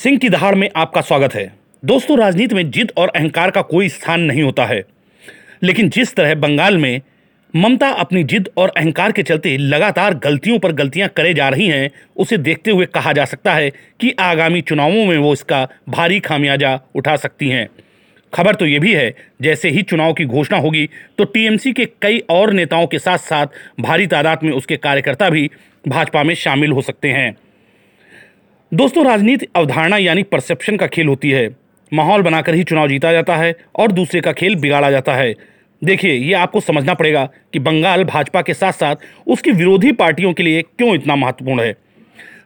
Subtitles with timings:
[0.00, 1.52] सिंह की दहाड़ में आपका स्वागत है।
[1.84, 4.82] दोस्तों, राजनीति में जिद और अहंकार का कोई स्थान नहीं होता है।
[5.62, 7.00] लेकिन जिस तरह बंगाल में
[7.56, 11.90] ममता अपनी जिद और अहंकार के चलते लगातार गलतियों पर गलतियाँ करे जा रही हैं,
[12.16, 16.80] उसे देखते हुए कहा जा सकता है कि आगामी चुनावों में वो इसका भारी खामियाजा
[16.94, 17.68] उठा सकती हैं।
[18.34, 20.88] खबर तो ये भी है, जैसे ही चुनाव की घोषणा होगी
[21.18, 23.46] तो टीएमसी के कई और नेताओं के साथ साथ
[23.80, 25.50] भारी तादाद में उसके कार्यकर्ता भी
[25.88, 27.36] भाजपा में शामिल हो सकते हैं।
[28.72, 31.48] दोस्तों, राजनीति अवधारणा यानी परसेप्शन का खेल होती है।
[31.92, 35.34] माहौल बनाकर ही चुनाव जीता जाता है और दूसरे का खेल बिगाड़ा जाता है।
[35.82, 40.42] देखिए, ये आपको समझना पड़ेगा कि बंगाल भाजपा के साथ साथ उसकी विरोधी पार्टियों के
[40.42, 41.74] लिए क्यों इतना महत्वपूर्ण है।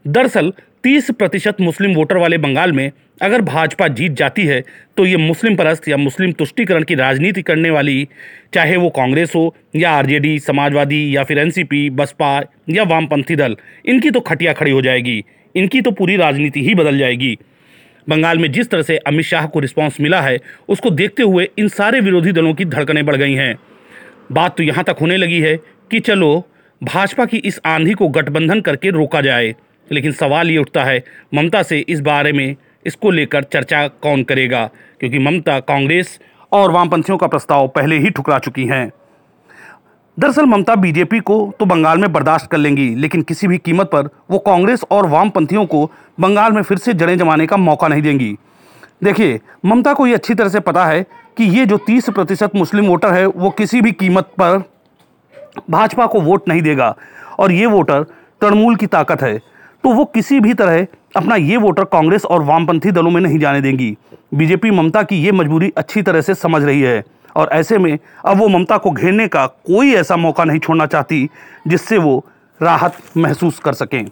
[0.07, 0.53] दरअसल
[0.85, 2.91] 30 प्रतिशत मुस्लिम वोटर वाले बंगाल में
[3.23, 4.63] अगर भाजपा जीत जाती है
[4.97, 8.09] तो ये मुस्लिम परस्त या मुस्लिम तुष्टिकरण की राजनीति करने वाली,
[8.55, 13.57] चाहे वो कांग्रेस हो या आरजेडी, समाजवादी या फिर एनसीपी, बसपा या वामपंथी दल,
[13.87, 15.23] इनकी तो खटिया खड़ी हो जाएगी।
[15.55, 17.39] इनकी तो पूरी राजनीति ही बदल जाएगी।
[18.09, 20.39] बंगाल में जिस तरह से अमित शाह को रिस्पांस मिला है,
[20.69, 23.57] उसको देखते हुए इन सारे विरोधी दलों की धड़कनें बढ़ गई हैं।
[24.33, 25.57] बात तो यहाँ तक होने लगी है
[25.91, 26.49] कि चलो,
[26.83, 29.55] भाजपा की इस आंधी को गठबंधन करके रोका जाए,
[29.93, 34.71] लेकिन सवाल ये उठता है, ममता से इस बारे में इसको लेकर चर्चा कौन करेगा?
[35.01, 36.21] क्योंकि ममता कांग्रेस
[36.53, 38.91] और वामपंथियों का प्रस्ताव पहले ही ठुकरा चुकी हैं।
[40.17, 44.09] दरअसल ममता बीजेपी को तो बंगाल में बर्दाश्त कर लेंगी, लेकिन किसी भी कीमत पर
[44.31, 45.91] वो कांग्रेस और वामपंथियों को
[46.21, 48.37] बंगाल में फिर से जड़ें जमाने का मौका नहीं देंगी।
[49.05, 51.03] देखिए, ममता को ये अच्छी तरह से पता है
[51.37, 54.63] कि ये जो तीस प्रतिशत मुस्लिम वोटर है, वो किसी भी कीमत पर
[55.71, 56.95] भाजपा को वोट नहीं देगा,
[57.39, 58.03] और ये वोटर
[58.41, 59.39] तृणमूल की ताकत है।
[59.85, 63.61] तो वो किसी भी तरह अपना ये वोटर कांग्रेस और वामपंथी दलों में नहीं जाने
[63.61, 63.97] देंगी।
[64.35, 67.03] बीजेपी ममता की ये मजबूरी अच्छी तरह से समझ रही है।
[67.37, 71.29] और ऐसे में अब वो ममता को घेरने का कोई ऐसा मौका नहीं छोड़ना चाहती
[71.69, 72.25] जिससे वो
[72.61, 74.05] राहत महसूस कर सकें।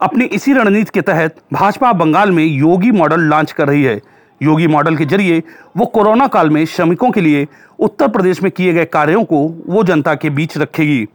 [0.00, 4.00] अपनी इसी रणनीति के तहत भाजपा बंगाल में योगी मॉडल लॉन्च कर रही है।
[4.40, 5.42] योगी मॉडल के ज़रिए
[5.76, 7.46] वो कोरोना काल में श्रमिकों के लिए
[7.78, 11.06] उत्तर प्रदेश में किए गए कार्यों को वो जनता के बीच रखेगी।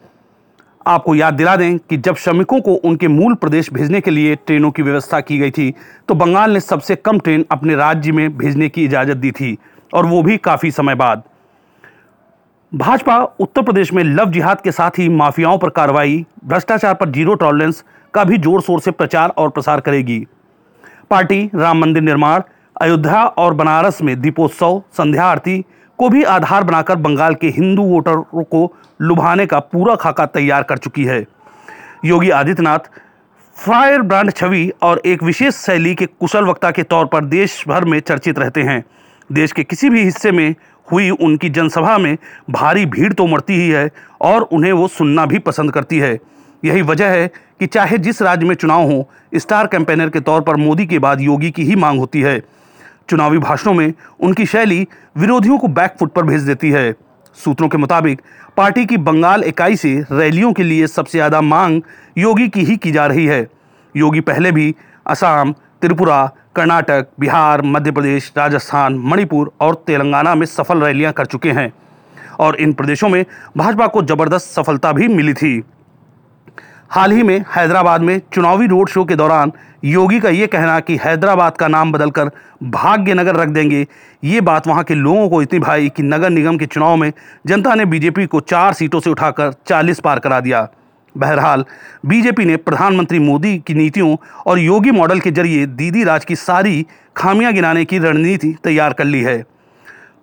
[0.86, 4.72] आपको याद दिला दें कि जब श्रमिकों को उनके मूल प्रदेश भेजने के लिए ट्रेनों
[4.72, 5.74] की व्यवस्था की गई थी
[6.08, 9.58] तो बंगाल ने सबसे कम ट्रेन अपने राज्य में भेजने की इजाज़त दी थी।
[9.92, 11.24] और वो भी काफ़ी समय बाद।
[12.72, 17.34] भाजपा उत्तर प्रदेश में लव जिहाद के साथ ही माफियाओं पर कार्रवाई, भ्रष्टाचार पर ज़ीरो
[17.36, 17.84] टॉलरेंस
[18.14, 20.26] का भी ज़ोर शोर से प्रचार और प्रसार करेगी।
[21.10, 22.42] पार्टी, राम मंदिर निर्माण,
[22.76, 25.64] अयोध्या और बनारस में दीपोत्सव, संध्या आरती
[26.00, 30.78] को भी आधार बनाकर बंगाल के हिंदू वोटरों को लुभाने का पूरा खाका तैयार कर
[30.78, 31.26] चुकी है।
[32.06, 32.90] योगी आदित्यनाथ
[33.58, 37.86] फायर ब्रांड छवि और एक विशेष शैली के कुशल वक्ता के तौर पर देश भर
[37.86, 38.84] में चर्चित रहते हैं।
[39.32, 40.56] देश के किसी भी हिस्से में
[40.88, 42.18] हुई उनकी जनसभा में
[42.50, 43.90] भारी भीड़ तो मरती ही है
[44.22, 46.18] और उन्हें वो सुनना भी पसंद करती है।
[46.64, 47.28] यही वजह है
[47.60, 51.22] कि चाहे जिस राज्य में चुनाव हो, स्टार कैंपेनर के तौर पर मोदी के बाद
[51.22, 52.40] योगी की ही मांग होती है।
[53.10, 56.92] चुनावी भाषणों में उनकी शैली विरोधियों को बैकफुट पर भेज देती है।
[57.38, 58.22] सूत्रों के मुताबिक,
[58.58, 61.82] पार्टी की बंगाल इकाई से रैलियों के लिए सबसे ज़्यादा मांग
[62.18, 63.48] योगी की ही की जा रही है।
[63.96, 64.74] योगी पहले भी
[65.06, 66.26] असम, त्रिपुरा
[66.60, 71.72] कर्नाटक, बिहार, मध्य प्रदेश, राजस्थान, मणिपुर और तेलंगाना में सफल रैलियाँ कर चुके हैं
[72.40, 73.24] और इन प्रदेशों में
[73.58, 75.62] भाजपा को ज़बरदस्त सफलता भी मिली थी।
[76.92, 79.52] हाल ही में हैदराबाद में चुनावी रोड शो के दौरान
[79.86, 82.32] योगी का ये कहना कि हैदराबाद का नाम बदलकर
[82.66, 83.86] भाग्यनगर रख देंगे,
[84.24, 87.12] ये बात वहाँ के लोगों को इतनी भाई कि नगर निगम के चुनाव में
[87.48, 90.68] जनता ने बीजेपी को चार सीटों से उठाकर चालीस पार करा दिया।
[91.16, 91.66] बहरहाल,
[92.06, 94.16] बीजेपी ने प्रधानमंत्री मोदी की नीतियों
[94.46, 99.06] और योगी मॉडल के ज़रिए दीदी राज की सारी खामियाँ गिनाने की रणनीति तैयार कर
[99.06, 99.44] ली है।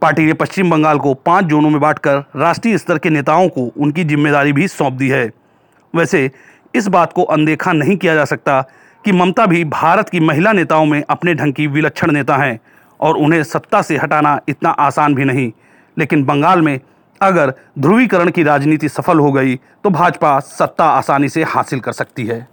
[0.02, 4.04] पार्टी ने पश्चिम बंगाल को पाँच जोनों में बांटकर राष्ट्रीय स्तर के नेताओं को उनकी
[4.04, 5.30] ज़िम्मेदारी भी सौंप दी है।
[5.94, 6.30] वैसे,
[6.74, 8.60] इस बात को अनदेखा नहीं किया जा सकता
[9.04, 12.58] कि ममता भी भारत की महिला नेताओं में अपने ढंग की विलक्षण नेता हैं
[13.00, 15.50] और उन्हें सत्ता से हटाना इतना आसान भी नहीं,
[15.96, 16.78] लेकिन बंगाल में
[17.22, 22.26] अगर ध्रुवीकरण की राजनीति सफल हो गई तो भाजपा सत्ता आसानी से हासिल कर सकती
[22.26, 22.46] है।